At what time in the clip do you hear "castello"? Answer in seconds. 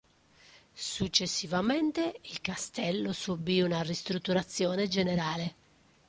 2.41-3.11